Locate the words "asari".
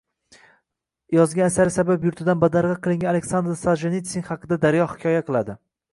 1.51-1.73